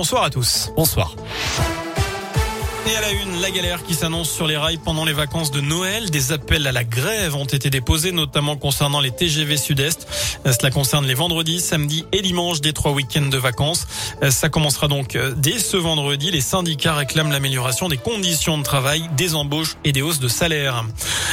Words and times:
Bonsoir 0.00 0.22
à 0.22 0.30
tous. 0.30 0.70
Bonsoir. 0.76 1.16
Et 2.86 2.94
à 2.94 3.00
la 3.00 3.10
une, 3.10 3.40
la 3.40 3.50
galère 3.50 3.82
qui 3.82 3.94
s'annonce 3.94 4.30
sur 4.30 4.46
les 4.46 4.56
rails 4.56 4.78
pendant 4.78 5.04
les 5.04 5.12
vacances 5.12 5.50
de 5.50 5.60
Noël. 5.60 6.08
Des 6.10 6.30
appels 6.30 6.68
à 6.68 6.72
la 6.72 6.84
grève 6.84 7.34
ont 7.34 7.46
été 7.46 7.68
déposés, 7.68 8.12
notamment 8.12 8.56
concernant 8.56 9.00
les 9.00 9.10
TGV 9.10 9.56
Sud-Est. 9.56 10.06
Cela 10.46 10.70
concerne 10.70 11.04
les 11.04 11.14
vendredis, 11.14 11.58
samedis 11.58 12.04
et 12.12 12.22
dimanches 12.22 12.60
des 12.60 12.72
trois 12.72 12.92
week-ends 12.92 13.26
de 13.26 13.38
vacances. 13.38 13.88
Ça 14.30 14.48
commencera 14.48 14.86
donc 14.86 15.18
dès 15.36 15.58
ce 15.58 15.76
vendredi. 15.76 16.30
Les 16.30 16.42
syndicats 16.42 16.94
réclament 16.94 17.32
l'amélioration 17.32 17.88
des 17.88 17.96
conditions 17.96 18.56
de 18.56 18.62
travail, 18.62 19.02
des 19.16 19.34
embauches 19.34 19.78
et 19.84 19.90
des 19.90 20.00
hausses 20.00 20.20
de 20.20 20.28
salaire. 20.28 20.84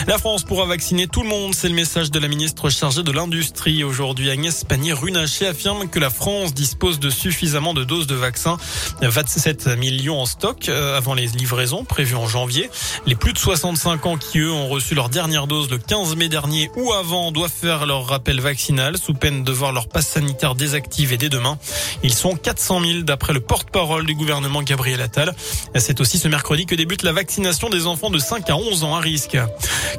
La 0.07 0.17
France 0.17 0.43
pourra 0.43 0.65
vacciner 0.65 1.07
tout 1.07 1.23
le 1.23 1.29
monde. 1.29 1.55
C'est 1.55 1.69
le 1.69 1.73
message 1.73 2.11
de 2.11 2.19
la 2.19 2.27
ministre 2.27 2.69
chargée 2.69 3.01
de 3.01 3.11
l'Industrie. 3.11 3.83
Aujourd'hui, 3.83 4.29
Agnès 4.29 4.63
Pannier-Runacher 4.63 5.47
affirme 5.47 5.87
que 5.89 5.99
la 5.99 6.09
France 6.09 6.53
dispose 6.53 6.99
de 6.99 7.09
suffisamment 7.09 7.73
de 7.73 7.83
doses 7.83 8.05
de 8.05 8.15
vaccins. 8.15 8.57
27 9.01 9.67
millions 9.77 10.21
en 10.21 10.25
stock 10.25 10.69
euh, 10.69 10.97
avant 10.97 11.13
les 11.13 11.27
livraison 11.27 11.83
prévue 11.83 12.15
en 12.15 12.27
janvier. 12.27 12.69
Les 13.05 13.15
plus 13.15 13.33
de 13.33 13.37
65 13.37 14.05
ans 14.05 14.17
qui, 14.17 14.39
eux, 14.39 14.51
ont 14.51 14.67
reçu 14.67 14.95
leur 14.95 15.09
dernière 15.09 15.47
dose 15.47 15.69
le 15.69 15.77
15 15.77 16.15
mai 16.15 16.29
dernier 16.29 16.69
ou 16.75 16.93
avant 16.93 17.31
doivent 17.31 17.51
faire 17.51 17.85
leur 17.85 18.05
rappel 18.05 18.39
vaccinal 18.39 18.97
sous 18.97 19.13
peine 19.13 19.43
de 19.43 19.51
voir 19.51 19.71
leur 19.71 19.87
passe 19.87 20.07
sanitaire 20.07 20.55
désactivé 20.55 21.17
dès 21.17 21.29
demain. 21.29 21.57
Ils 22.03 22.13
sont 22.13 22.35
400 22.35 22.81
000 22.81 22.99
d'après 23.01 23.33
le 23.33 23.39
porte-parole 23.39 24.05
du 24.05 24.13
gouvernement 24.13 24.61
Gabriel 24.61 25.01
Attal. 25.01 25.35
C'est 25.75 25.99
aussi 25.99 26.19
ce 26.19 26.27
mercredi 26.27 26.65
que 26.65 26.75
débute 26.75 27.03
la 27.03 27.11
vaccination 27.11 27.69
des 27.69 27.87
enfants 27.87 28.09
de 28.09 28.19
5 28.19 28.49
à 28.49 28.55
11 28.55 28.83
ans 28.83 28.95
à 28.95 28.99
risque. 28.99 29.37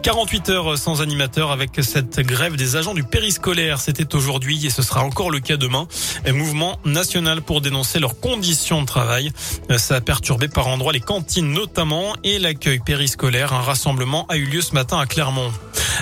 48 0.02 0.48
heures 0.50 0.78
sans 0.78 1.02
animateur 1.02 1.50
avec 1.50 1.70
cette 1.82 2.20
grève 2.20 2.56
des 2.56 2.76
agents 2.76 2.94
du 2.94 3.04
périscolaire. 3.04 3.80
C'était 3.80 4.14
aujourd'hui 4.14 4.66
et 4.66 4.70
ce 4.70 4.82
sera 4.82 5.02
encore 5.02 5.30
le 5.30 5.40
cas 5.40 5.56
demain. 5.56 5.86
Mouvement 6.32 6.78
national 6.84 7.42
pour 7.42 7.60
dénoncer 7.60 7.98
leurs 7.98 8.20
conditions 8.20 8.82
de 8.82 8.86
travail. 8.86 9.32
Ça 9.76 9.96
a 9.96 10.00
perturbé 10.00 10.48
par 10.48 10.68
endroits 10.68 10.92
les 10.92 11.00
cantines 11.00 11.52
notamment 11.52 12.14
et 12.24 12.38
l'accueil 12.38 12.80
périscolaire. 12.84 13.52
Un 13.52 13.62
rassemblement 13.62 14.26
a 14.28 14.36
eu 14.36 14.44
lieu 14.44 14.60
ce 14.60 14.74
matin 14.74 14.98
à 14.98 15.06
Clermont. 15.06 15.52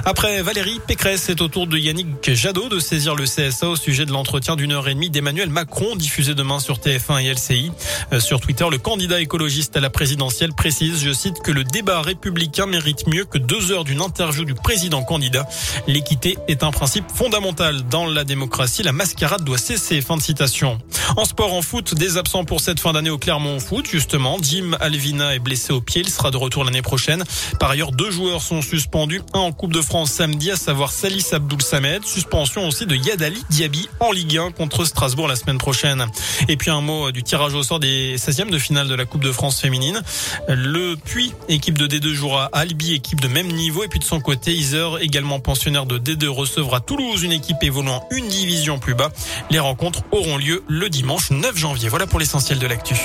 Après 0.04 0.42
Valérie 0.42 0.80
Pécresse, 0.86 1.22
c'est 1.26 1.40
au 1.40 1.48
tour 1.48 1.66
de 1.66 1.78
Yannick 1.78 2.34
Jadot 2.34 2.68
de 2.68 2.80
saisir 2.80 3.14
le 3.14 3.24
CSA 3.24 3.68
au 3.68 3.76
sujet 3.76 4.04
de 4.04 4.12
l'entretien 4.12 4.56
d'une 4.56 4.72
heure 4.72 4.88
et 4.88 4.94
demie 4.94 5.10
d'Emmanuel 5.10 5.48
Macron 5.48 5.96
diffusé 5.96 6.34
demain 6.34 6.58
sur 6.58 6.78
TF1 6.78 7.22
et 7.22 7.32
LCI. 7.32 7.70
Euh, 8.12 8.20
sur 8.20 8.40
Twitter, 8.40 8.66
le 8.70 8.78
candidat 8.78 9.20
écologiste 9.20 9.76
à 9.76 9.80
la 9.80 9.90
présidentielle 9.90 10.52
précise, 10.52 11.02
je 11.02 11.12
cite, 11.12 11.40
que 11.42 11.52
le 11.52 11.64
débat 11.64 12.02
républicain 12.02 12.66
mérite 12.66 13.06
mieux 13.06 13.24
que 13.24 13.38
deux 13.38 13.70
heures 13.70 13.84
d'une 13.84 14.00
interview 14.00 14.44
du 14.44 14.54
président 14.54 15.02
candidat. 15.04 15.46
L'équité 15.86 16.36
est 16.48 16.62
un 16.62 16.70
principe 16.70 17.06
fondamental 17.14 17.86
dans 17.88 18.06
la 18.06 18.24
démocratie. 18.24 18.82
La 18.82 18.92
mascarade 18.92 19.44
doit 19.44 19.58
cesser. 19.58 20.00
Fin 20.00 20.16
de 20.16 20.22
citation. 20.22 20.78
En 21.16 21.24
sport, 21.24 21.54
en 21.54 21.62
foot, 21.62 21.94
des 21.94 22.16
absents 22.16 22.44
pour 22.44 22.60
cette 22.60 22.80
fin 22.80 22.92
d'année 22.92 23.10
au 23.10 23.18
Clermont 23.18 23.60
Foot, 23.60 23.88
justement. 23.90 24.38
Jim 24.42 24.76
Alvina 24.80 25.34
est 25.34 25.38
blessé 25.38 25.72
au 25.72 25.80
pied. 25.80 26.02
Il 26.02 26.10
sera 26.10 26.30
de 26.30 26.36
retour 26.36 26.64
l'année 26.64 26.82
prochaine. 26.82 27.24
Par 27.60 27.70
ailleurs, 27.70 27.92
deux 27.92 28.10
joueurs 28.10 28.42
sont 28.42 28.62
suspendus. 28.62 29.22
Un 29.32 29.40
en 29.40 29.52
Coupe 29.52 29.72
de 29.72 29.83
France 29.84 30.10
samedi, 30.10 30.50
à 30.50 30.56
savoir 30.56 30.90
Salis 30.90 31.26
Abdoul 31.32 31.62
Samed. 31.62 32.04
Suspension 32.04 32.66
aussi 32.66 32.86
de 32.86 32.96
Yadali 32.96 33.44
Diaby 33.50 33.88
en 34.00 34.10
Ligue 34.10 34.38
1 34.38 34.50
contre 34.50 34.84
Strasbourg 34.84 35.28
la 35.28 35.36
semaine 35.36 35.58
prochaine. 35.58 36.06
Et 36.48 36.56
puis 36.56 36.70
un 36.70 36.80
mot 36.80 37.12
du 37.12 37.22
tirage 37.22 37.54
au 37.54 37.62
sort 37.62 37.78
des 37.78 38.16
16e 38.16 38.50
de 38.50 38.58
finale 38.58 38.88
de 38.88 38.94
la 38.94 39.04
Coupe 39.04 39.22
de 39.22 39.30
France 39.30 39.60
féminine. 39.60 40.02
Le 40.48 40.96
Puy, 40.96 41.32
équipe 41.48 41.78
de 41.78 41.86
D2 41.86 42.12
jouera 42.12 42.46
Albi, 42.52 42.94
équipe 42.94 43.20
de 43.20 43.28
même 43.28 43.46
niveau. 43.46 43.84
Et 43.84 43.88
puis 43.88 44.00
de 44.00 44.04
son 44.04 44.20
côté, 44.20 44.52
Iser, 44.52 44.88
également 45.00 45.38
pensionnaire 45.38 45.86
de 45.86 45.98
D2, 45.98 46.26
recevra 46.26 46.80
Toulouse, 46.80 47.22
une 47.22 47.32
équipe 47.32 47.62
évoluant 47.62 47.84
une 48.10 48.28
division 48.28 48.78
plus 48.78 48.94
bas. 48.94 49.10
Les 49.50 49.58
rencontres 49.58 50.02
auront 50.12 50.36
lieu 50.36 50.62
le 50.68 50.88
dimanche 50.88 51.30
9 51.30 51.56
janvier. 51.56 51.88
Voilà 51.88 52.06
pour 52.06 52.18
l'essentiel 52.18 52.58
de 52.58 52.66
l'actu. 52.66 52.96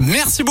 Merci 0.00 0.42
beaucoup. 0.42 0.50